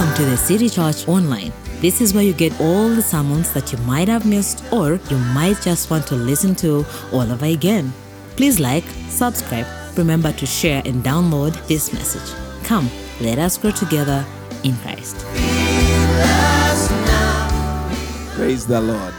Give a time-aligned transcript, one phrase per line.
[0.00, 1.52] Welcome to the City Church Online.
[1.82, 5.18] This is where you get all the sermons that you might have missed or you
[5.34, 7.92] might just want to listen to all over again.
[8.34, 9.66] Please like, subscribe,
[9.98, 12.34] remember to share and download this message.
[12.64, 12.88] Come,
[13.20, 14.24] let us grow together
[14.64, 15.18] in Christ.
[18.36, 19.12] Praise the Lord.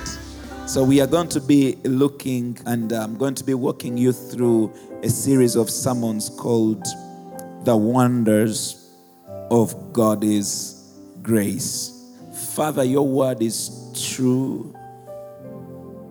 [0.68, 4.74] So, we are going to be looking and I'm going to be walking you through
[5.04, 6.84] a series of sermons called
[7.66, 8.81] The Wonders
[9.52, 10.78] of God's
[11.22, 12.16] Grace.
[12.56, 14.74] Father, your word is true.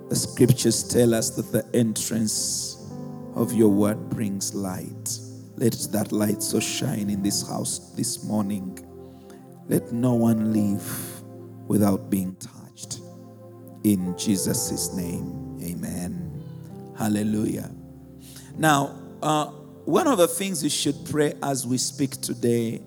[0.09, 2.77] The scriptures tell us that the entrance
[3.35, 5.19] of your word brings light.
[5.57, 8.79] Let that light so shine in this house this morning.
[9.69, 10.87] Let no one leave
[11.67, 13.01] without being touched.
[13.85, 16.43] In Jesus' name, amen.
[16.97, 17.71] Hallelujah.
[18.57, 19.47] Now, uh,
[19.87, 22.83] one of the things you should pray as we speak today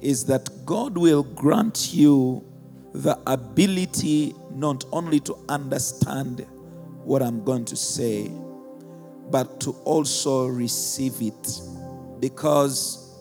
[0.00, 2.44] is that God will grant you
[2.92, 6.46] the ability not only to understand
[7.04, 8.30] what I'm going to say,
[9.30, 11.60] but to also receive it.
[12.20, 13.16] Because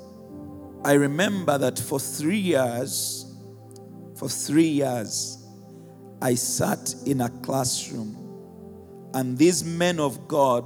[0.84, 3.26] I remember that for three years,
[4.16, 5.46] for three years,
[6.22, 8.16] I sat in a classroom
[9.14, 10.64] and these men of God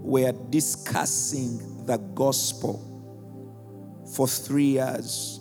[0.00, 2.82] were discussing the gospel
[4.14, 5.40] for three years.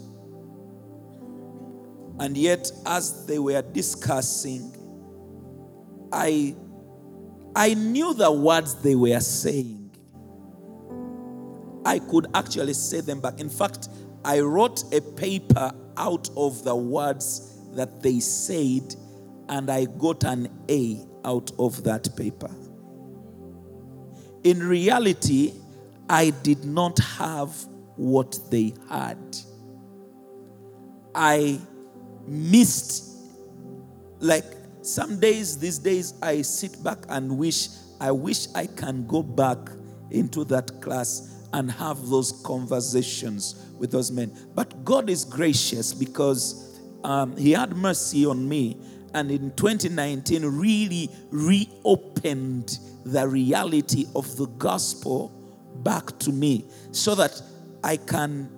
[2.19, 4.71] And yet, as they were discussing,
[6.11, 6.55] I,
[7.55, 9.91] I knew the words they were saying.
[11.86, 13.39] I could actually say them back.
[13.39, 13.89] In fact,
[14.23, 18.95] I wrote a paper out of the words that they said,
[19.49, 22.49] and I got an A out of that paper.
[24.43, 25.53] In reality,
[26.09, 27.53] I did not have
[27.95, 29.38] what they had.
[31.13, 31.59] I
[32.28, 33.12] missed.
[34.20, 34.45] Like
[34.81, 39.58] some days, these days, I sit back and wish, I wish I can go back
[40.11, 44.36] into that class and have those conversations with those men.
[44.54, 48.78] But God is gracious because um, He had mercy on me.
[49.14, 55.32] And in 2019, really reopened the reality of the gospel
[55.83, 57.42] back to me so that
[57.83, 58.49] I can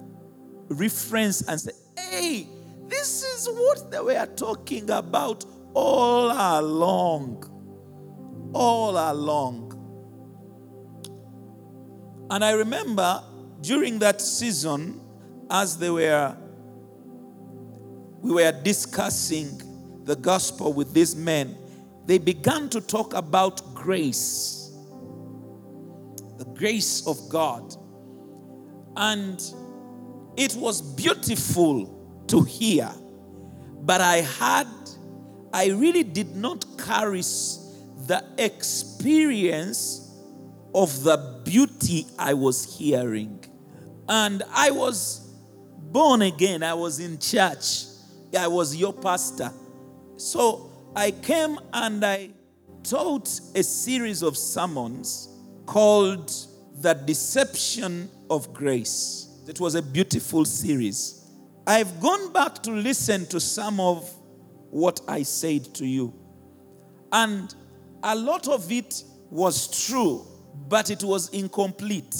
[0.70, 2.48] reference and say, hey,
[2.88, 3.24] this
[3.56, 7.44] what they were talking about all along.
[8.54, 9.74] All along.
[12.30, 13.24] And I remember
[13.62, 15.00] during that season,
[15.50, 16.36] as they were,
[18.22, 19.62] we were discussing
[20.04, 21.58] the gospel with these men,
[22.06, 24.72] they began to talk about grace,
[26.38, 27.76] the grace of God.
[28.96, 29.42] And
[30.38, 32.90] it was beautiful to hear.
[33.88, 34.68] But I had,
[35.54, 40.12] I really did not carry the experience
[40.76, 43.46] of the beauty I was hearing.
[44.10, 45.34] And I was
[45.78, 47.86] born again, I was in church,
[48.38, 49.54] I was your pastor.
[50.18, 52.32] So I came and I
[52.84, 55.30] taught a series of sermons
[55.66, 56.30] called
[56.82, 59.30] The Deception of Grace.
[59.48, 61.27] It was a beautiful series.
[61.68, 64.10] I've gone back to listen to some of
[64.70, 66.14] what I said to you.
[67.12, 67.54] And
[68.04, 70.26] a lot of it was true,
[70.70, 72.16] but it was incomplete.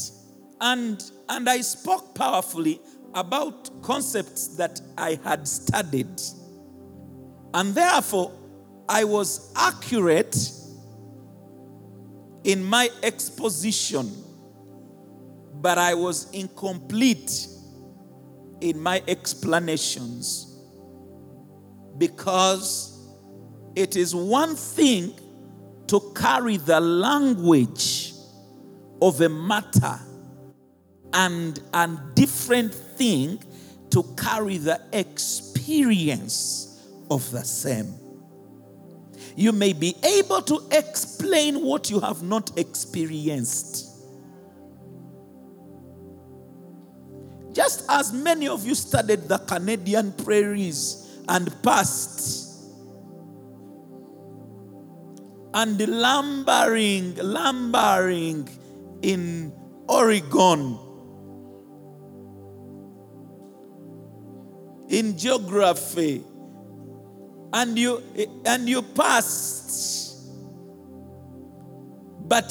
[0.60, 2.82] And, and I spoke powerfully
[3.14, 6.22] about concepts that I had studied.
[7.54, 8.34] And therefore,
[8.90, 10.36] I was accurate
[12.44, 14.12] in my exposition,
[15.62, 17.48] but I was incomplete
[18.62, 20.58] in my explanations
[21.98, 23.08] because
[23.76, 25.14] it is one thing
[25.88, 28.14] to carry the language
[29.02, 30.00] of a matter
[31.14, 33.42] and a different thing
[33.92, 36.68] to carry the experience
[37.10, 37.94] of the same.
[39.36, 43.87] You may be able to explain what you have not experienced.
[47.68, 52.64] Just as many of you studied the Canadian prairies and passed,
[55.54, 58.48] and lumbering, lumbering
[59.02, 59.52] in
[59.90, 60.80] Oregon,
[64.88, 66.24] in geography,
[67.52, 68.02] and you
[68.46, 70.24] and you passed,
[72.30, 72.48] but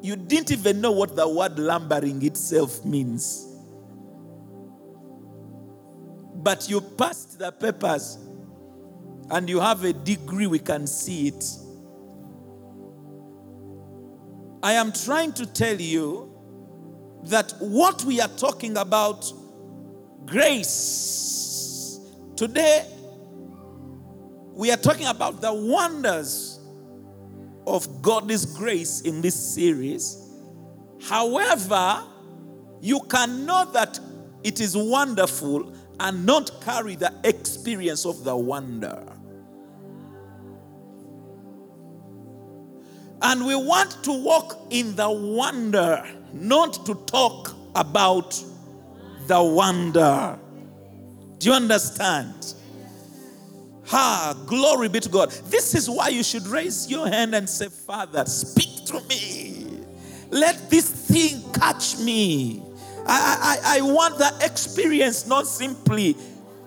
[0.00, 3.44] you didn't even know what the word lumbering itself means.
[6.38, 8.16] But you passed the papers
[9.30, 11.44] and you have a degree, we can see it.
[14.62, 16.32] I am trying to tell you
[17.24, 19.30] that what we are talking about,
[20.24, 22.00] grace,
[22.36, 22.86] today
[24.52, 26.60] we are talking about the wonders
[27.66, 30.16] of God's grace in this series.
[31.02, 32.02] However,
[32.80, 34.00] you can know that
[34.42, 39.04] it is wonderful and not carry the experience of the wonder.
[43.20, 48.42] And we want to walk in the wonder, not to talk about
[49.26, 50.38] the wonder.
[51.38, 52.54] Do you understand?
[53.86, 55.30] Ha, glory be to God.
[55.46, 59.66] This is why you should raise your hand and say, Father, speak to me.
[60.30, 62.62] Let this thing catch me.
[63.08, 66.16] I, I, I want the experience, not simply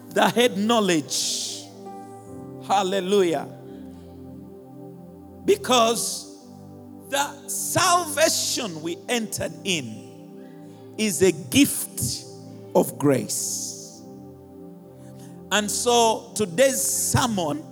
[0.10, 1.64] the head knowledge.
[2.68, 3.48] Hallelujah.
[5.46, 6.46] Because
[7.10, 12.26] the salvation we entered in is a gift
[12.76, 14.02] of grace.
[15.52, 17.64] And so today's sermon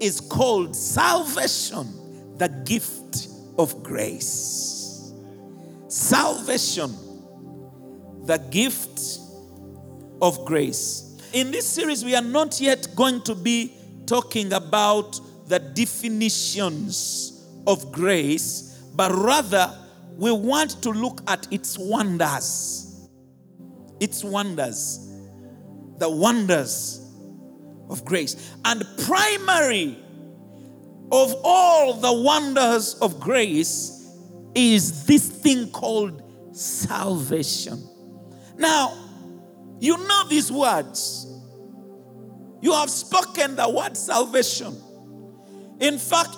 [0.00, 5.12] is called Salvation, the gift of grace.
[5.88, 6.94] Salvation,
[8.24, 9.20] the gift
[10.22, 11.18] of grace.
[11.32, 13.74] In this series, we are not yet going to be
[14.06, 19.76] talking about the definitions of grace, but rather
[20.16, 23.08] we want to look at its wonders.
[24.00, 25.00] Its wonders.
[25.98, 27.00] The wonders
[27.90, 28.52] of grace.
[28.64, 29.98] And primary
[31.12, 34.08] of all the wonders of grace
[34.54, 36.22] is this thing called
[36.52, 37.88] salvation.
[38.56, 38.92] Now,
[39.80, 41.26] you know these words.
[42.60, 44.74] You have spoken the word salvation.
[45.80, 46.36] In fact,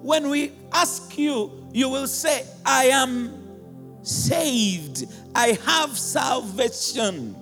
[0.00, 5.04] when we ask you, you will say, I am saved.
[5.34, 7.36] I have salvation.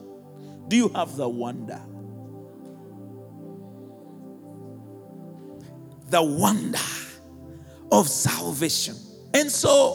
[0.69, 1.81] Do you have the wonder?
[6.11, 6.79] The wonder
[7.93, 8.97] of salvation.
[9.33, 9.95] And so,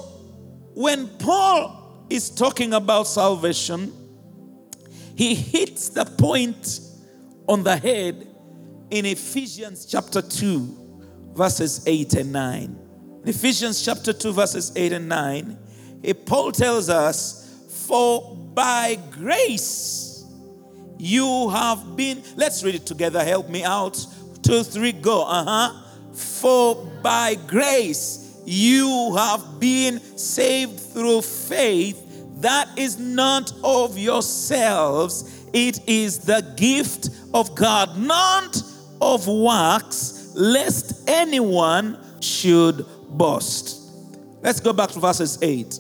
[0.74, 3.94] when Paul is talking about salvation,
[5.16, 6.80] he hits the point
[7.48, 8.28] on the head
[8.90, 10.82] in Ephesians chapter 2
[11.34, 12.80] verses 8 and 9.
[13.24, 15.58] In Ephesians chapter 2, verses 8 and 9,
[16.26, 20.26] Paul tells us, For by grace
[20.98, 24.06] you have been, let's read it together, help me out.
[24.42, 25.24] Two, three, go.
[25.24, 25.84] Uh huh.
[26.14, 32.01] For by grace you have been saved through faith,
[32.42, 38.62] that is not of yourselves, it is the gift of God, not
[39.02, 43.80] of works lest anyone should boast.
[44.42, 45.80] Let's go back to verses 8.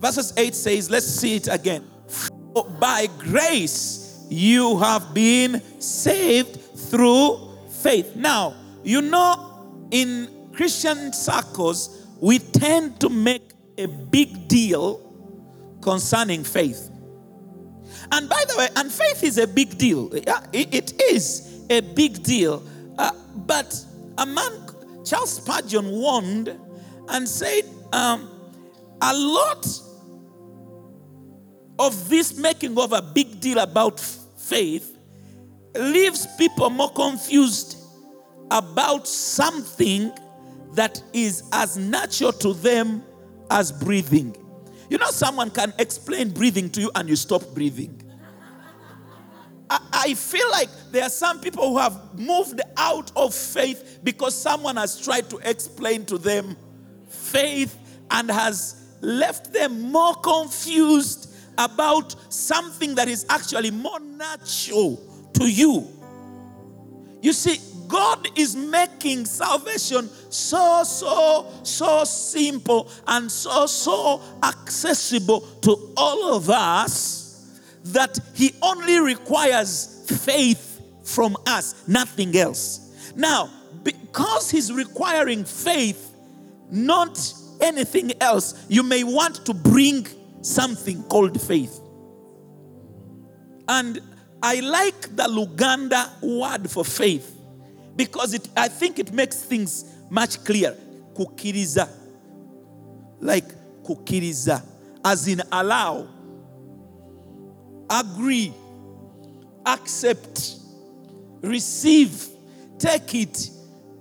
[0.00, 1.84] Verses 8 says, let's see it again.
[2.08, 8.16] For by grace you have been saved through faith.
[8.16, 15.07] Now, you know, in Christian circles, we tend to make a big deal
[15.88, 16.90] concerning faith.
[18.12, 20.10] And by the way, and faith is a big deal.
[20.14, 22.62] Yeah, it is a big deal.
[22.98, 23.74] Uh, but
[24.18, 24.52] a man,
[25.06, 26.54] Charles Spurgeon, warned
[27.08, 27.62] and said,
[27.94, 28.28] um,
[29.00, 29.66] a lot
[31.78, 33.98] of this making of a big deal about
[34.36, 34.94] faith
[35.74, 37.78] leaves people more confused
[38.50, 40.12] about something
[40.74, 43.02] that is as natural to them
[43.50, 44.36] as breathing.
[44.88, 48.02] You know, someone can explain breathing to you and you stop breathing.
[49.70, 54.76] I, feel like there are some people who have moved out of faith because someone
[54.76, 56.56] has tried to explain to them
[57.08, 57.76] faith
[58.10, 65.02] and has left them more confused about something that is actually more natural
[65.34, 65.86] to you.
[67.20, 75.92] You see, God is making salvation so, so, so simple and so, so accessible to
[75.96, 83.12] all of us that He only requires faith from us, nothing else.
[83.16, 83.50] Now,
[83.82, 86.14] because He's requiring faith,
[86.70, 87.18] not
[87.62, 90.06] anything else, you may want to bring
[90.42, 91.80] something called faith.
[93.66, 94.00] And
[94.42, 97.37] I like the Luganda word for faith
[97.98, 100.76] because it, I think it makes things much clearer.
[101.14, 101.90] Kukiriza.
[103.20, 103.48] Like
[103.82, 104.62] kukiriza.
[105.04, 106.06] As in allow
[107.90, 108.54] agree.
[109.66, 110.56] accept,
[111.42, 112.28] receive,
[112.78, 113.50] take it.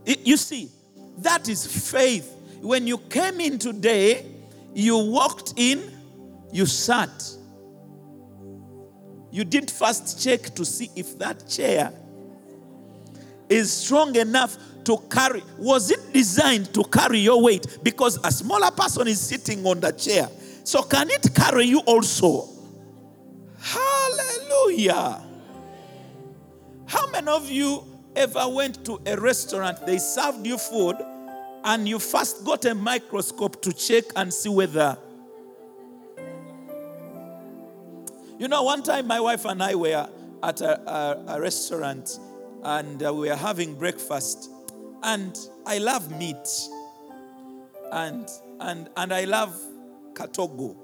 [0.05, 0.69] You see,
[1.17, 2.33] that is faith.
[2.61, 4.25] When you came in today,
[4.73, 5.91] you walked in,
[6.51, 7.09] you sat.
[9.31, 11.91] You didn't first check to see if that chair
[13.49, 15.43] is strong enough to carry.
[15.57, 17.79] Was it designed to carry your weight?
[17.83, 20.29] Because a smaller person is sitting on the chair.
[20.63, 22.49] So can it carry you also?
[23.59, 25.23] Hallelujah.
[26.85, 27.83] How many of you
[28.17, 30.95] ever went to a restaurant, they served you food,
[31.63, 34.97] and you first got a microscope to check and see whether.
[38.39, 40.09] You know, one time my wife and I were
[40.43, 42.19] at a, a, a restaurant
[42.67, 44.51] and uh, we were having breakfast,
[45.03, 46.35] and I love meat,
[47.93, 48.27] and,
[48.59, 49.57] and, and I love
[50.11, 50.75] katogo.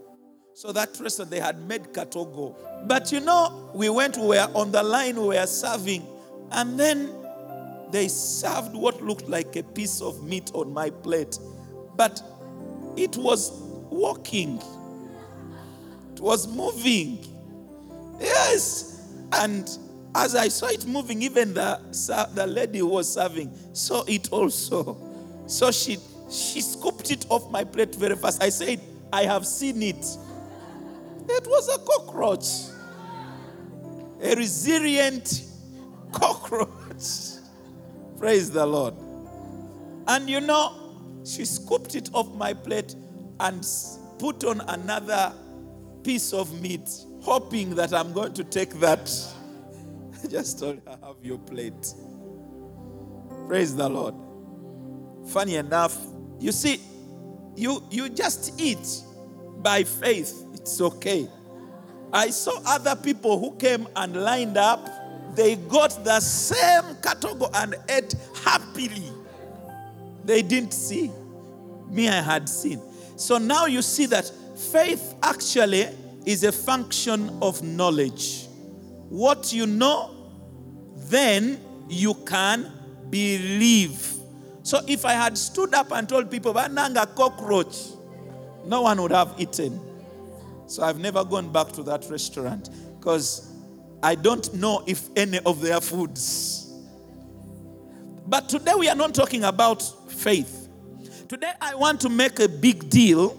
[0.53, 2.55] So that restaurant, they had made katogo.
[2.87, 6.07] But you know, we went, we were on the line, we were serving,
[6.51, 7.13] and then
[7.91, 11.37] they served what looked like a piece of meat on my plate.
[11.97, 12.23] But
[12.95, 13.51] it was
[13.89, 14.61] walking,
[16.13, 17.25] it was moving.
[18.21, 19.01] Yes.
[19.33, 19.69] And
[20.15, 21.79] as I saw it moving, even the,
[22.33, 24.97] the lady who was serving saw it also.
[25.47, 25.97] So she,
[26.29, 28.41] she scooped it off my plate very fast.
[28.41, 28.79] I said,
[29.11, 30.05] I have seen it.
[31.29, 32.71] It was a cockroach.
[34.21, 35.43] A resilient
[36.11, 36.69] cockroach.
[38.19, 38.93] Praise the Lord.
[40.07, 40.73] And you know,
[41.25, 42.95] she scooped it off my plate
[43.39, 43.65] and
[44.19, 45.33] put on another
[46.03, 46.89] piece of meat,
[47.21, 49.11] hoping that I'm going to take that.
[50.29, 51.93] Just told her, have your plate.
[53.47, 54.15] Praise the Lord.
[55.27, 55.97] Funny enough,
[56.39, 56.79] you see,
[57.55, 59.01] you you just eat
[59.57, 60.45] by faith.
[60.53, 61.27] It's okay.
[62.11, 64.89] I saw other people who came and lined up.
[65.35, 69.11] They got the same katogo and ate happily.
[70.23, 71.11] They didn't see.
[71.89, 72.81] Me, I had seen.
[73.15, 75.87] So now you see that faith actually
[76.25, 78.47] is a function of knowledge.
[79.09, 80.11] What you know,
[80.95, 82.71] then you can
[83.09, 84.13] believe.
[84.63, 87.75] So if I had stood up and told people, Bananga cockroach,
[88.65, 89.79] no one would have eaten.
[90.67, 93.51] So I've never gone back to that restaurant because
[94.01, 96.73] I don't know if any of their foods.
[98.25, 99.81] But today we are not talking about
[100.11, 100.69] faith.
[101.27, 103.37] Today I want to make a big deal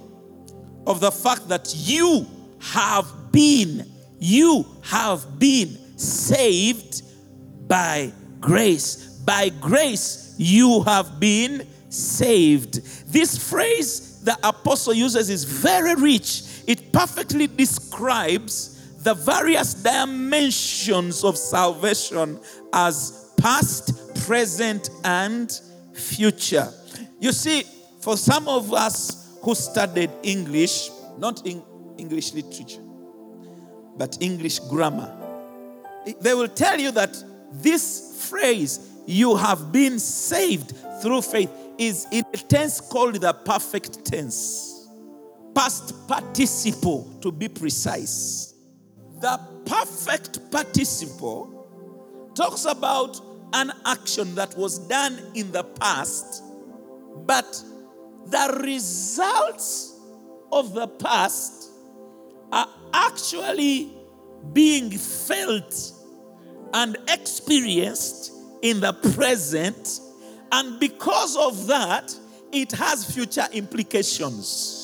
[0.87, 2.27] of the fact that you
[2.61, 3.91] have been,
[4.25, 7.03] you have been saved
[7.69, 9.19] by grace.
[9.19, 12.83] By grace, you have been saved.
[13.13, 16.43] This phrase the apostle uses is very rich.
[16.67, 22.41] It perfectly describes the various dimensions of salvation
[22.73, 25.53] as past, present, and
[25.93, 26.73] future.
[27.21, 27.65] You see,
[28.01, 30.89] for some of us who studied English,
[31.19, 31.63] not in
[31.99, 32.84] English literature,
[33.97, 35.13] but English grammar,
[36.21, 37.23] they will tell you that
[37.53, 40.73] this phrase, you have been saved
[41.03, 44.89] through faith, is in a tense called the perfect tense.
[45.55, 48.55] Past participle, to be precise.
[49.21, 53.21] The perfect participle talks about
[53.53, 56.43] an action that was done in the past,
[57.25, 57.63] but
[58.27, 59.99] the results
[60.51, 61.71] of the past
[62.95, 63.93] actually
[64.53, 65.93] being felt
[66.73, 68.33] and experienced
[68.63, 70.01] in the present,
[70.53, 72.15] and because of that,
[72.53, 74.81] it has future implications.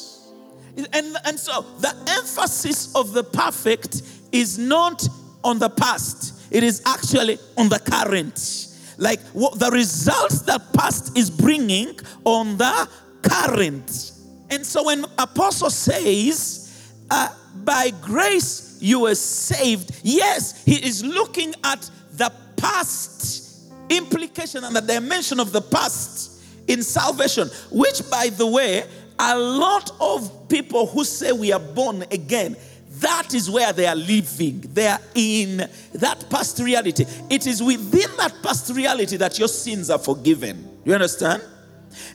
[0.76, 4.02] And, and so the emphasis of the perfect
[4.32, 5.06] is not
[5.42, 8.68] on the past, it is actually on the current.
[8.98, 12.88] Like what the results that past is bringing on the
[13.22, 14.12] current.
[14.50, 21.54] And so when Apostle says, uh, by grace you were saved, yes, he is looking
[21.64, 28.46] at the past implication and the dimension of the past in salvation, which, by the
[28.46, 28.84] way,
[29.18, 32.56] a lot of people who say we are born again,
[33.00, 34.60] that is where they are living.
[34.72, 35.58] They are in
[35.94, 37.04] that past reality.
[37.28, 40.68] It is within that past reality that your sins are forgiven.
[40.84, 41.42] You understand?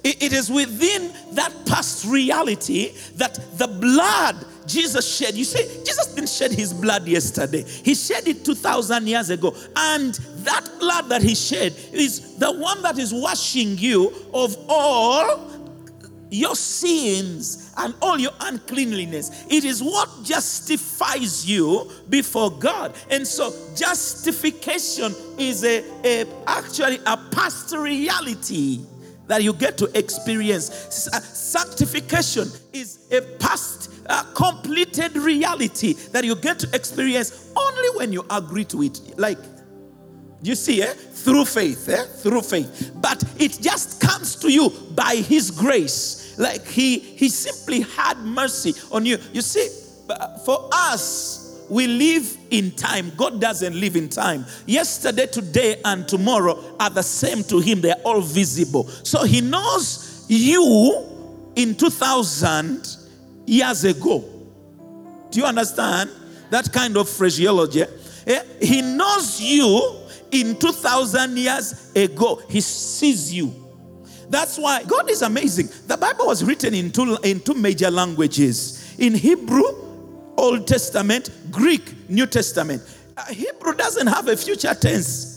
[0.04, 5.36] It- is within that past reality that the blood Jesus shed.
[5.36, 9.56] You see, Jesus didn't shed his blood yesterday, he shed it 2,000 years ago.
[9.76, 15.52] And that blood that he shed is the one that is washing you of all
[16.30, 19.46] your sins and all your uncleanliness.
[19.50, 22.96] It is what justifies you before God.
[23.10, 28.80] And so justification is a, a actually a past reality
[29.28, 31.08] that you get to experience.
[31.08, 38.14] Uh, sanctification is a past uh, completed reality that you get to experience only when
[38.14, 39.00] you agree to it.
[39.18, 39.38] Like
[40.42, 40.94] you see, eh?
[40.94, 42.04] Through faith, eh?
[42.04, 42.92] Through faith.
[42.96, 46.36] But it just comes to you by His grace.
[46.38, 49.18] Like He He simply had mercy on you.
[49.34, 49.68] You see,
[50.46, 53.12] for us, we live in time.
[53.18, 54.46] God doesn't live in time.
[54.68, 57.82] Yesterday, today, and tomorrow are the same to Him.
[57.82, 58.84] They're all visible.
[59.04, 61.06] So He knows you
[61.56, 62.98] in 2000
[63.46, 64.24] years ago.
[65.32, 66.10] Do you understand
[66.50, 67.84] that kind of phraseology?
[68.28, 68.44] Eh?
[68.62, 72.42] He knows you in 2000 years ago.
[72.50, 73.54] He sees you.
[74.30, 75.70] That's why God is amazing.
[75.88, 79.64] The Bible was written in two, in two major languages in Hebrew,
[80.38, 82.82] Old Testament, Greek, New Testament.
[83.16, 85.36] Uh, Hebrew doesn't have a future tense.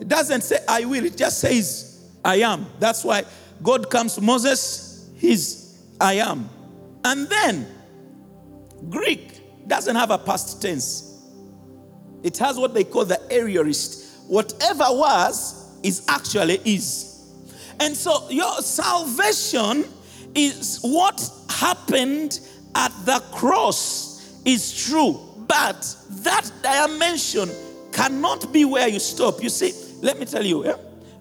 [0.00, 2.66] It doesn't say I will, it just says I am.
[2.78, 3.24] That's why
[3.62, 5.63] God comes Moses, he's
[6.00, 6.48] I am.
[7.04, 7.66] And then
[8.88, 11.22] Greek doesn't have a past tense.
[12.22, 14.28] It has what they call the aorist.
[14.28, 17.10] Whatever was is actually is.
[17.80, 19.84] And so your salvation
[20.34, 22.40] is what happened
[22.74, 25.20] at the cross is true.
[25.46, 27.50] But that dimension
[27.92, 29.42] cannot be where you stop.
[29.42, 30.62] You see, let me tell you,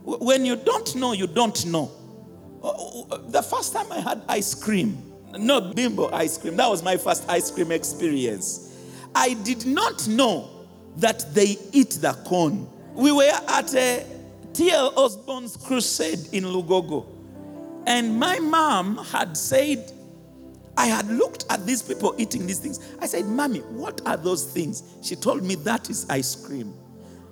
[0.04, 1.92] when you don't know, you don't know.
[2.64, 6.82] Oh, oh, the first time I had ice cream, not bimbo ice cream, that was
[6.82, 8.74] my first ice cream experience.
[9.14, 10.50] I did not know
[10.98, 12.68] that they eat the corn.
[12.94, 14.06] We were at a
[14.54, 14.94] T.L.
[14.96, 17.06] Osborn's crusade in Lugogo.
[17.86, 19.92] And my mom had said,
[20.78, 22.80] I had looked at these people eating these things.
[23.00, 24.84] I said, Mommy, what are those things?
[25.02, 26.74] She told me that is ice cream.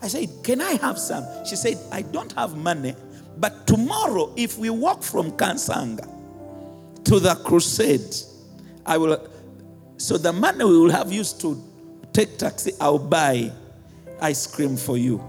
[0.02, 1.24] I said, Can I have some?
[1.46, 2.96] She said, I don't have money,
[3.38, 6.08] but tomorrow, if we walk from Kansanga
[7.06, 8.16] to the crusade,
[8.86, 9.28] I will.
[9.98, 11.62] So the money we will have used to
[12.14, 13.52] take taxi, I'll buy
[14.22, 15.24] ice cream for you.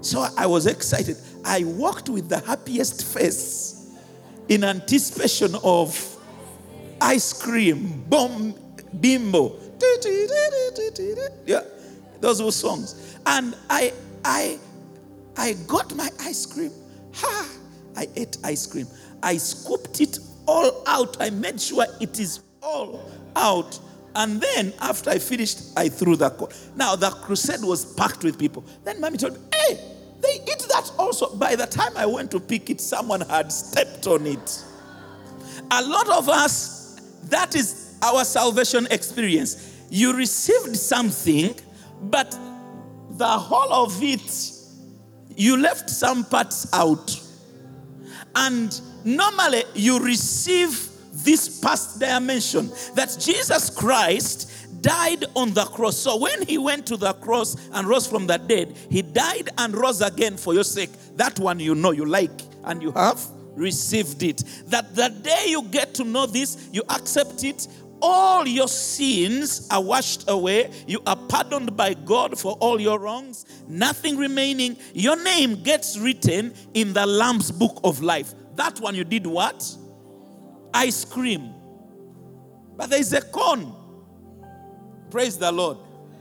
[0.00, 1.16] So I was excited.
[1.44, 3.96] I walked with the happiest face
[4.48, 6.16] in anticipation of
[7.00, 8.54] ice cream, bomb,
[9.00, 9.56] bimbo.
[11.46, 11.62] Yeah,
[12.20, 13.16] those were songs.
[13.26, 13.92] And I,
[14.24, 14.58] I,
[15.36, 16.72] I got my ice cream.
[17.14, 17.48] Ha!
[17.96, 18.86] I ate ice cream.
[19.22, 21.20] I scooped it all out.
[21.20, 23.78] I made sure it is all out.
[24.14, 26.54] And then after I finished, I threw the coat.
[26.76, 28.64] Now the crusade was packed with people.
[28.84, 29.78] Then mommy told me, hey,
[30.20, 31.34] they eat that also.
[31.36, 34.64] By the time I went to pick it, someone had stepped on it.
[35.70, 39.76] A lot of us, that is our salvation experience.
[39.90, 41.54] You received something,
[42.02, 42.36] but
[43.10, 44.52] the whole of it,
[45.40, 47.18] you left some parts out.
[48.36, 55.96] And normally you receive this past dimension that Jesus Christ died on the cross.
[55.96, 59.74] So when he went to the cross and rose from the dead, he died and
[59.74, 60.90] rose again for your sake.
[61.16, 63.20] That one you know, you like, and you have
[63.54, 64.44] received it.
[64.66, 67.66] That the day you get to know this, you accept it.
[68.02, 70.70] All your sins are washed away.
[70.86, 73.44] You are pardoned by God for all your wrongs.
[73.68, 74.76] Nothing remaining.
[74.94, 78.32] Your name gets written in the Lamb's book of life.
[78.56, 79.76] That one you did what?
[80.72, 81.52] ice cream.
[82.76, 83.72] But there is a corn.
[85.10, 85.78] Praise the Lord.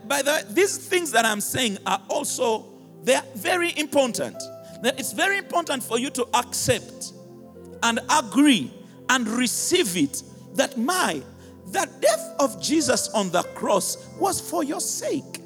[0.08, 2.66] By the way, these things that I'm saying are also
[3.04, 4.36] they're very important.
[4.84, 7.14] It's very important for you to accept
[7.84, 8.74] and agree
[9.10, 10.24] and receive it
[10.56, 11.22] that my
[11.72, 15.42] the death of Jesus on the cross was for your sake.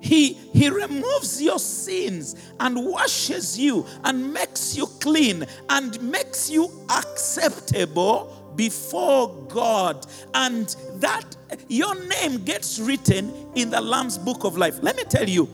[0.00, 6.70] He, he removes your sins and washes you and makes you clean and makes you
[6.90, 10.06] acceptable before God.
[10.34, 11.36] And that
[11.68, 14.78] your name gets written in the Lamb's book of life.
[14.80, 15.46] Let me tell you,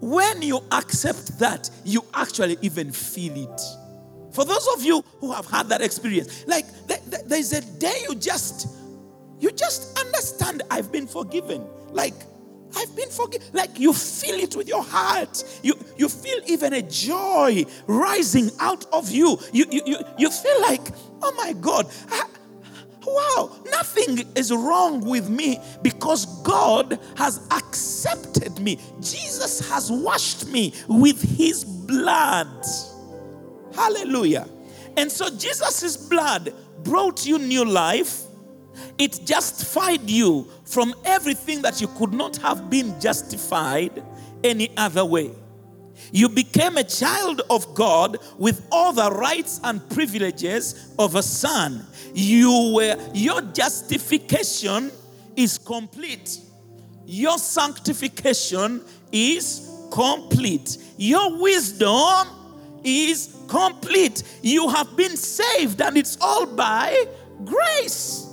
[0.00, 3.60] when you accept that, you actually even feel it.
[4.32, 6.66] For those of you who have had that experience, like
[7.26, 8.68] there's a day you just
[9.40, 11.64] you just understand I've been forgiven.
[11.90, 12.14] Like
[12.76, 13.46] I've been forgiven.
[13.52, 15.42] Like you feel it with your heart.
[15.62, 19.38] You, you feel even a joy rising out of you.
[19.52, 20.82] You, you, you, you feel like,
[21.22, 22.24] oh my God, I,
[23.06, 28.78] wow, nothing is wrong with me because God has accepted me.
[29.00, 32.64] Jesus has washed me with his blood.
[33.74, 34.48] Hallelujah.
[34.96, 38.24] And so Jesus' blood brought you new life.
[38.98, 44.02] It justified you from everything that you could not have been justified
[44.44, 45.30] any other way.
[46.12, 51.84] You became a child of God with all the rights and privileges of a son.
[52.14, 54.90] You were your justification
[55.36, 56.40] is complete.
[57.04, 60.76] Your sanctification is complete.
[60.96, 62.28] Your wisdom
[62.84, 64.22] is complete.
[64.42, 67.06] You have been saved, and it's all by
[67.44, 68.27] grace.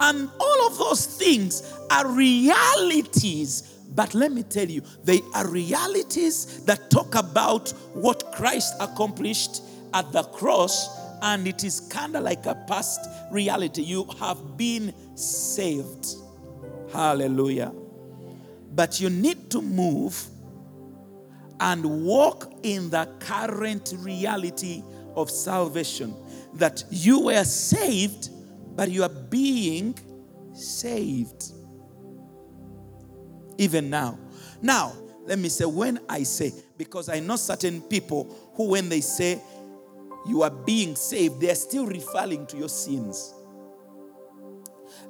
[0.00, 3.74] And all of those things are realities.
[3.94, 9.62] But let me tell you, they are realities that talk about what Christ accomplished
[9.94, 10.88] at the cross,
[11.22, 13.82] and it is kind of like a past reality.
[13.82, 16.14] You have been saved.
[16.92, 17.72] Hallelujah.
[18.74, 20.22] But you need to move
[21.58, 24.82] and walk in the current reality
[25.14, 26.14] of salvation.
[26.54, 28.28] That you were saved,
[28.76, 29.98] but you are being
[30.52, 31.52] saved.
[33.58, 34.18] Even now.
[34.62, 34.92] Now,
[35.24, 39.40] let me say, when I say, because I know certain people who, when they say
[40.26, 43.34] you are being saved, they're still referring to your sins.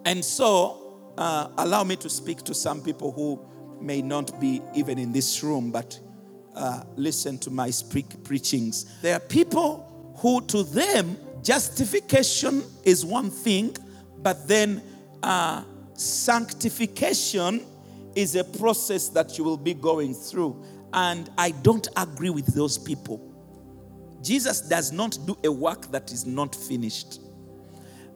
[0.04, 3.44] And so, uh, allow me to speak to some people who
[3.80, 5.98] may not be even in this room, but
[6.54, 9.00] uh, listen to my speak preachings.
[9.02, 13.76] There are people who, to them, justification is one thing,
[14.18, 14.82] but then
[15.22, 15.62] uh,
[15.94, 17.64] sanctification
[18.16, 20.60] is a process that you will be going through.
[20.92, 23.32] And I don't agree with those people.
[24.22, 27.20] Jesus does not do a work that is not finished.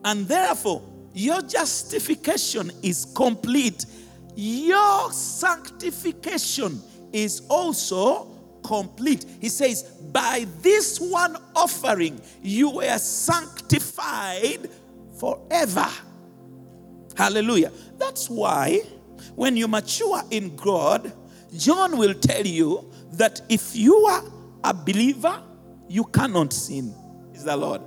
[0.05, 0.83] And therefore,
[1.15, 3.87] your justification is complete.
[4.35, 8.30] Your sanctification is also
[8.63, 9.25] complete.
[9.41, 14.69] He says, By this one offering, you were sanctified
[15.19, 15.89] forever.
[17.17, 17.73] Hallelujah.
[17.99, 18.81] That's why
[19.35, 21.13] when you mature in God,
[21.57, 24.25] John will tell you that if you are
[24.65, 25.43] a believer,
[25.89, 26.95] you cannot sin.
[27.41, 27.81] Is the Lord.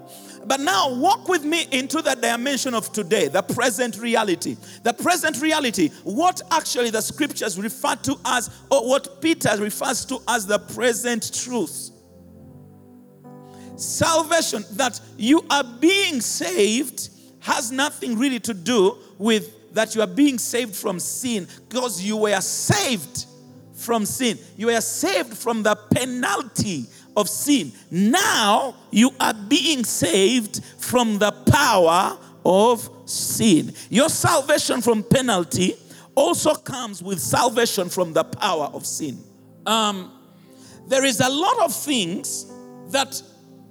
[0.48, 4.58] But now walk with me into the dimension of today, the present reality.
[4.82, 10.20] The present reality, what actually the scriptures refer to as, or what Peter refers to
[10.28, 11.92] as the present truth.
[13.76, 17.10] Salvation, that you are being saved,
[17.42, 22.18] has nothing really to do with that you are being saved from sin because you
[22.18, 23.28] were saved
[23.76, 24.39] from sin.
[24.58, 27.71] You were saved from the penalty of sin.
[27.91, 33.73] Now you are being saved from the power of sin.
[33.89, 35.76] Your salvation from penalty
[36.15, 39.23] also comes with salvation from the power of sin.
[39.65, 40.12] Um,
[40.88, 42.52] there is a lot of things
[42.89, 43.21] that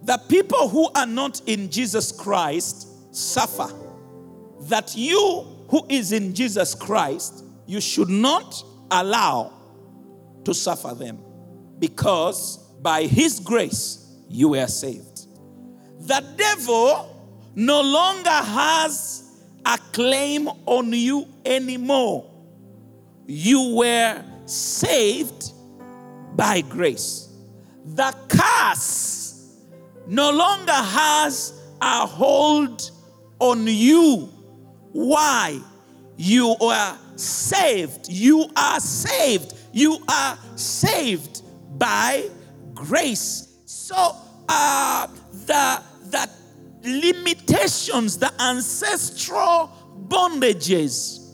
[0.03, 3.69] the people who are not in Jesus Christ suffer.
[4.63, 9.53] That you who is in Jesus Christ, you should not allow
[10.45, 11.19] to suffer them
[11.79, 15.27] because by his grace you were saved.
[16.01, 17.09] The devil
[17.55, 19.31] no longer has
[19.65, 22.29] a claim on you anymore.
[23.27, 25.53] You were saved
[26.35, 27.29] by grace.
[27.85, 29.57] The curse
[30.07, 32.91] no longer has a hold
[33.39, 34.29] on you.
[34.93, 35.61] Why?
[36.17, 38.09] You are saved.
[38.09, 39.55] You are saved.
[39.73, 41.43] You are saved
[41.79, 42.29] by
[42.75, 43.49] grace.
[43.65, 44.17] So
[44.49, 45.07] uh,
[45.47, 46.31] the, the
[46.85, 49.71] limitations, the ancestral
[50.09, 51.31] bondages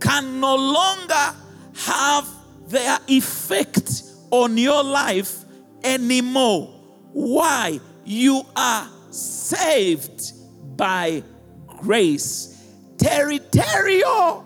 [0.00, 1.34] can no longer
[1.74, 2.28] have
[2.68, 5.44] their effect on your life
[5.82, 6.66] anymore.
[7.12, 7.80] Why?
[8.04, 10.32] You are saved
[10.76, 11.22] by
[11.66, 12.54] grace.
[12.96, 14.44] Territorial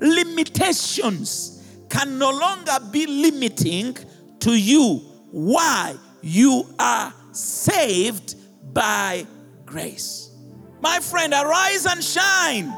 [0.00, 1.56] limitations
[1.88, 3.96] can no longer be limiting
[4.40, 8.34] to you why you are saved
[8.72, 9.26] by
[9.64, 10.30] grace.
[10.80, 12.72] My friend, arise and shine,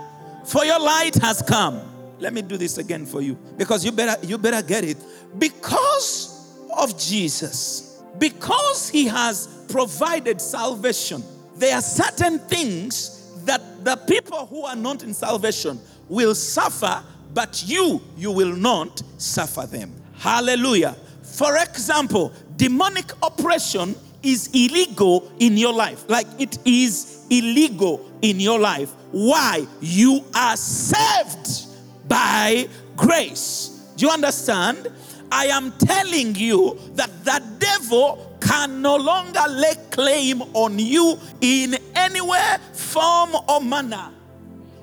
[0.45, 1.81] for your light has come.
[2.19, 4.97] Let me do this again for you because you better you better get it.
[5.39, 11.23] Because of Jesus, because he has provided salvation,
[11.57, 17.03] there are certain things that the people who are not in salvation will suffer,
[17.35, 19.93] but you you will not suffer them.
[20.15, 20.97] Hallelujah.
[21.33, 26.05] For example, demonic oppression is illegal in your life.
[26.07, 28.91] Like it is illegal in your life.
[29.13, 29.67] Why?
[29.81, 31.69] You are saved
[32.07, 32.69] by
[32.99, 33.69] grace.
[33.97, 34.93] Do you understand?
[35.33, 41.77] I am telling you that the devil can no longer lay claim on you in
[41.95, 44.11] any way, form, or manner.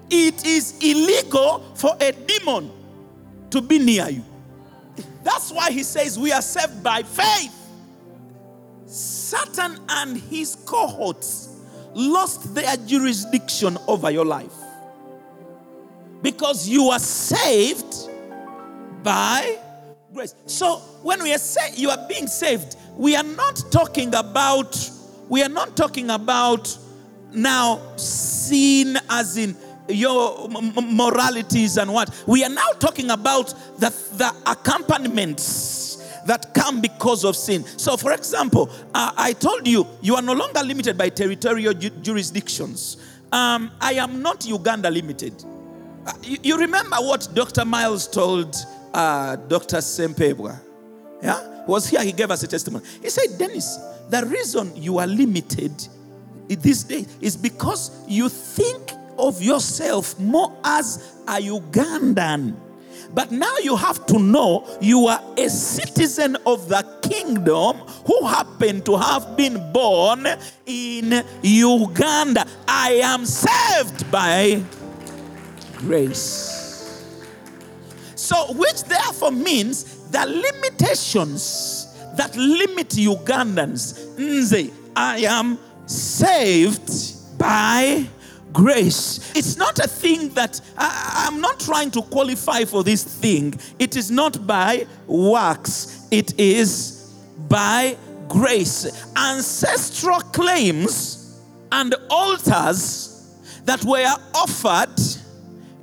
[0.10, 2.72] It is illegal for a demon
[3.52, 4.24] to be near you.
[5.24, 7.56] That's why he says we are saved by faith.
[8.86, 11.50] Satan and his cohorts
[11.94, 14.54] lost their jurisdiction over your life
[16.22, 18.10] because you are saved
[19.04, 19.58] by
[20.14, 20.36] grace.
[20.46, 24.90] So when we are say you are being saved, we are not talking about
[25.30, 26.76] we are not talking about
[27.32, 29.56] now sin as in
[29.90, 32.24] your moralities and what.
[32.28, 37.64] We are now talking about the, the accompaniments that come because of sin.
[37.66, 41.90] So, for example, uh, I told you, you are no longer limited by territorial ju-
[41.90, 42.98] jurisdictions.
[43.32, 45.44] Um, I am not Uganda limited.
[46.06, 47.66] Uh, you, you, remember what Dr.
[47.66, 48.56] Miles told
[48.94, 49.78] uh, Dr.
[49.78, 50.60] Sempebwa?
[51.22, 51.66] Yeah?
[51.68, 52.86] Was here, he gave us a testimony.
[53.02, 53.78] He said, Dennis,
[54.10, 55.72] the reason you are limited
[56.48, 62.56] this day is because you think of yourself more as a Ugandan.
[63.14, 68.82] But now you have to know you are a citizen of the kingdom who happen
[68.84, 70.28] to have been born
[70.66, 72.46] in Uganda.
[72.68, 74.62] I am saved by
[75.78, 76.58] grace.
[78.16, 83.98] So, which therefore means the limitations that limit Ugandans,
[84.96, 88.06] I am saved by
[88.54, 89.32] grace.
[89.36, 93.54] It's not a thing that I, am not trying to qualify for this thing.
[93.78, 97.14] It is not by works, it is
[97.48, 98.86] by grace.
[99.16, 101.40] Ancestral claims
[101.72, 103.36] and altars
[103.66, 105.00] that were offered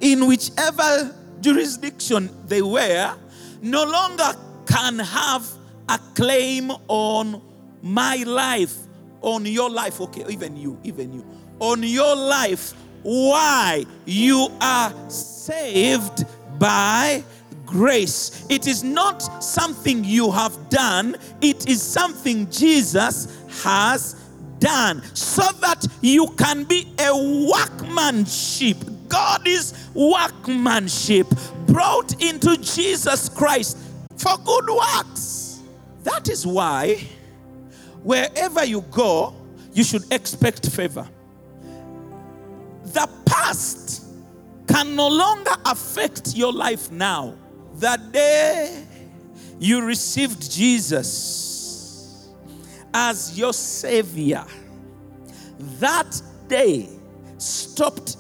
[0.01, 3.15] in whichever jurisdiction they were
[3.63, 4.33] no longer
[4.67, 5.47] can have
[5.89, 7.41] a claim on
[7.83, 8.75] my life,
[9.21, 10.01] on your life.
[10.01, 11.25] Okay, even you, even you
[11.61, 16.25] on your life why you are saved
[16.59, 17.23] by
[17.65, 18.45] grace.
[18.49, 24.15] It is not something you have done, it is something Jesus has
[24.59, 28.79] done so that you can be a workmanship.
[29.09, 31.29] God is workmanship
[31.67, 33.79] brought into Jesus Christ
[34.17, 35.63] for good works.
[36.03, 37.05] That is why
[38.03, 39.35] wherever you go,
[39.73, 41.07] you should expect favor
[43.47, 44.03] past
[44.67, 47.35] can no longer affect your life now.
[47.75, 48.85] The day
[49.61, 52.29] you received Jesus
[52.93, 54.45] as your Savior,
[55.81, 56.89] that day
[57.39, 58.17] stopped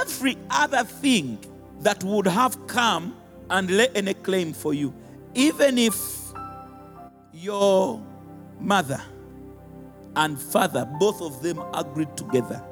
[0.00, 1.38] every other thing
[1.80, 3.16] that would have come
[3.48, 4.92] and lay any claim for you.
[5.34, 5.96] Even if
[7.32, 8.02] your
[8.60, 9.00] mother
[10.16, 12.62] and father, both of them agreed together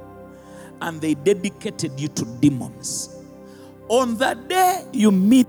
[0.80, 3.16] and they dedicated you to demons.
[3.88, 5.46] On the day you meet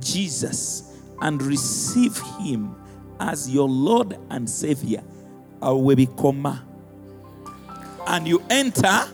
[0.00, 2.74] Jesus and receive Him
[3.20, 5.02] as your Lord and Savior,
[5.60, 6.62] awebikoma,
[8.06, 9.06] and you enter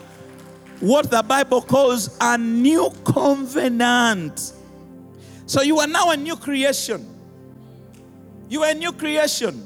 [0.81, 4.53] what the Bible calls a new covenant.
[5.47, 7.07] So you are now a new creation.
[8.49, 9.65] You are a new creation.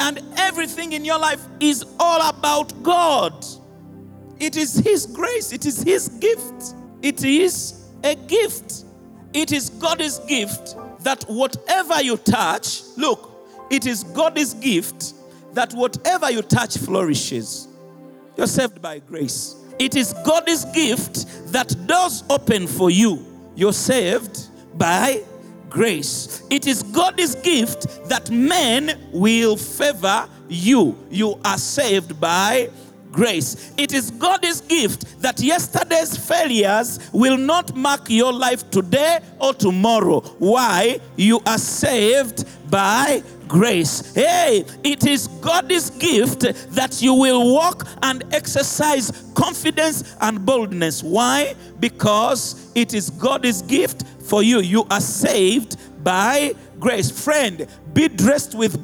[0.00, 3.44] And everything in your life is all about God.
[4.40, 6.74] It is His grace, it is His gift.
[7.02, 8.84] It is a gift.
[9.32, 13.30] It is God's gift that whatever you touch, look,
[13.70, 15.14] it is God's gift
[15.54, 17.68] that whatever you touch flourishes.
[18.36, 19.56] You're saved by grace.
[19.78, 23.24] It is God's gift that doors open for you.
[23.54, 25.22] You're saved by
[25.68, 26.42] grace.
[26.50, 30.98] It is God's gift that men will favor you.
[31.10, 32.70] You are saved by
[33.12, 33.72] grace.
[33.76, 40.20] It is God's gift that yesterday's failures will not mark your life today or tomorrow.
[40.38, 41.00] Why?
[41.16, 44.14] You are saved by grace.
[44.14, 46.40] Hey, it is God's gift
[46.74, 51.02] that you will walk and exercise confidence and boldness.
[51.02, 51.54] Why?
[51.80, 54.60] Because it is God's gift for you.
[54.60, 57.10] You are saved by grace.
[57.10, 58.78] Friend, be dressed with,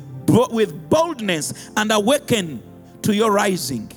[0.51, 2.61] with boldness and awaken
[3.03, 3.91] to your rising.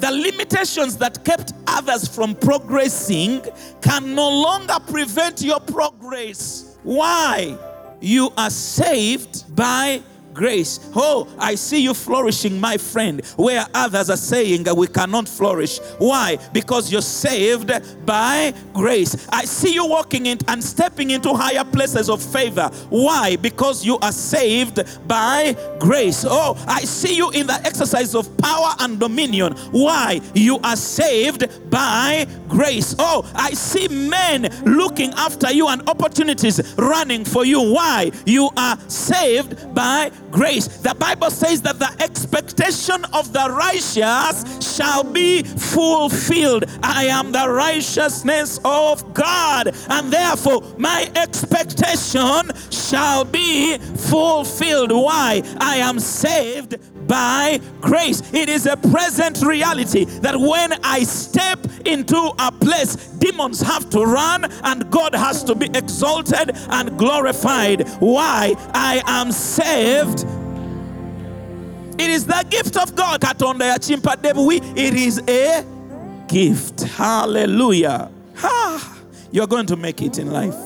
[0.00, 3.42] The limitations that kept others from progressing
[3.80, 6.76] can no longer prevent your progress.
[6.82, 7.56] Why?
[8.00, 10.02] You are saved by
[10.34, 10.80] grace.
[10.94, 15.78] Oh, I see you flourishing, my friend, where others are saying we cannot flourish.
[15.98, 16.38] Why?
[16.52, 17.70] Because you're saved
[18.06, 19.26] by grace.
[19.30, 22.70] I see you walking in and stepping into higher places of favor.
[22.88, 23.36] Why?
[23.36, 26.24] Because you are saved by grace.
[26.28, 29.52] Oh, I see you in the exercise of power and dominion.
[29.70, 30.20] Why?
[30.34, 32.94] You are saved by grace.
[32.98, 37.60] Oh, I see men looking after you and opportunities running for you.
[37.72, 38.10] Why?
[38.26, 40.66] You are saved by grace.
[40.66, 46.64] The Bible says that the expectation of the righteous shall be fulfilled.
[46.82, 54.90] I am the righteousness of God, and therefore my expectation shall be fulfilled.
[54.90, 55.42] Why?
[55.58, 58.22] I am saved by grace.
[58.32, 64.04] It is a present reality that when I step into a place, demons have to
[64.04, 67.88] run and God has to be exalted and glorified.
[68.00, 68.54] Why?
[68.72, 70.24] I am saved.
[72.00, 73.22] It is the gift of God.
[73.22, 75.64] It is a
[76.26, 76.80] gift.
[76.80, 78.10] Hallelujah.
[78.36, 78.98] Ha.
[79.30, 80.56] You're going to make it in life.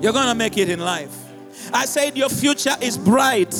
[0.00, 1.16] You're going to make it in life.
[1.72, 3.52] I said, Your future is bright.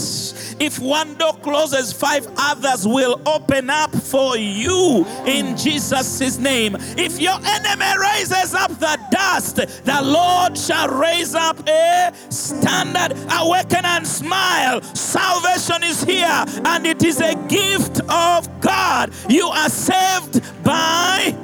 [0.62, 6.76] If one door closes, five others will open up for you in Jesus' name.
[6.96, 13.16] If your enemy raises up the dust, the Lord shall raise up a standard.
[13.32, 14.80] Awaken and smile.
[14.94, 19.12] Salvation is here, and it is a gift of God.
[19.28, 21.36] You are saved by.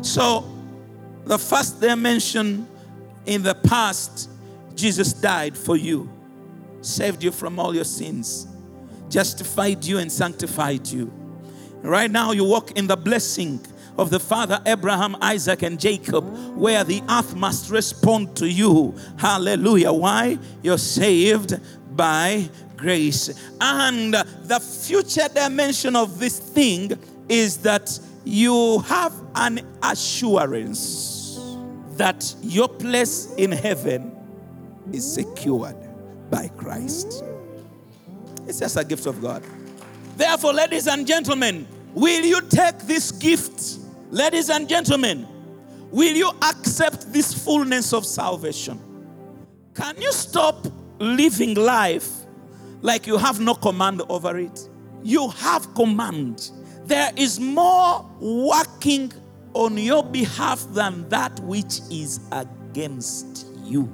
[0.00, 0.50] So,
[1.26, 2.66] the first dimension
[3.26, 4.30] in the past
[4.74, 6.08] Jesus died for you,
[6.82, 8.46] saved you from all your sins,
[9.08, 11.12] justified you, and sanctified you.
[11.82, 13.64] Right now, you walk in the blessing
[13.98, 16.24] of the father Abraham, Isaac, and Jacob,
[16.56, 18.94] where the earth must respond to you.
[19.18, 19.92] Hallelujah.
[19.92, 20.38] Why?
[20.62, 21.54] You're saved
[21.90, 23.30] by grace.
[23.60, 26.92] And the future dimension of this thing
[27.28, 31.40] is that you have an assurance
[31.96, 34.16] that your place in heaven
[34.92, 35.76] is secured
[36.32, 37.22] by Christ.
[38.48, 39.44] It's just a gift of God.
[40.16, 43.78] Therefore, ladies and gentlemen, will you take this gift?
[44.10, 45.28] Ladies and gentlemen,
[45.90, 48.80] will you accept this fullness of salvation?
[49.74, 50.66] Can you stop
[50.98, 52.08] living life
[52.80, 54.68] like you have no command over it?
[55.02, 56.50] You have command.
[56.84, 59.12] There is more working
[59.52, 63.84] on your behalf than that which is against you.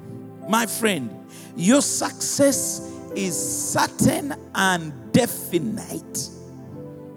[0.47, 1.18] My friend,
[1.59, 2.79] your success
[3.15, 6.29] is certain and definite.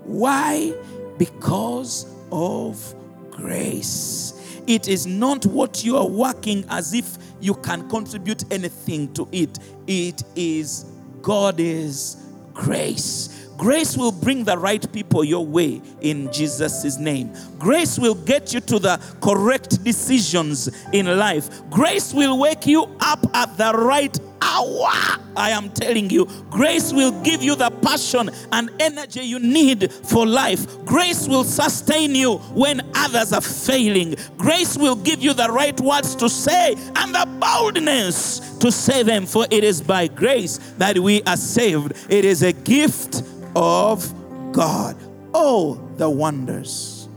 [0.04, 0.74] Why?
[1.16, 2.94] Because of
[3.30, 4.34] grace.
[4.66, 9.58] It is not what you are working as if you can contribute anything to it.
[9.86, 10.86] It is
[11.20, 12.16] God's
[12.52, 13.42] grace.
[13.56, 17.32] Grace will bring the right people your way in Jesus' name.
[17.60, 21.48] Grace will get you to the correct decisions in life.
[21.70, 24.90] Grace will wake you up at the right hour.
[25.36, 30.26] I am telling you, grace will give you the passion and energy you need for
[30.26, 30.84] life.
[30.84, 34.16] Grace will sustain you when others are failing.
[34.36, 39.26] Grace will give you the right words to say and the boldness to say them,
[39.26, 41.92] for it is by grace that we are saved.
[42.10, 43.22] It is a gift
[43.56, 44.12] of
[44.52, 44.96] God.
[45.34, 47.08] Oh, the wonders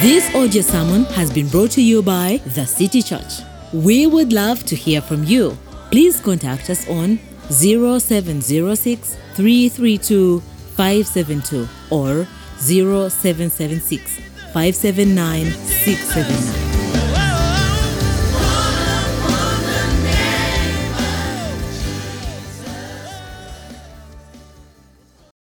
[0.00, 3.49] This audio sermon has been brought to you by The City Church.
[3.72, 5.56] We would love to hear from you.
[5.92, 12.26] Please contact us on 0706 332 572 or
[12.58, 14.16] 0776
[14.52, 16.69] 579 679.